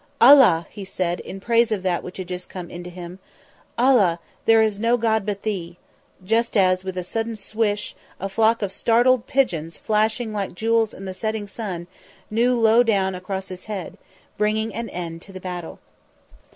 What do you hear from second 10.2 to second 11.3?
like jewels in the